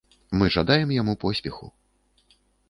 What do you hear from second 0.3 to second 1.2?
Мы жадаем яму